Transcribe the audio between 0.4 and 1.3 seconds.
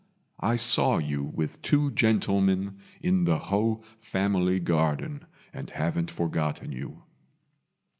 saw you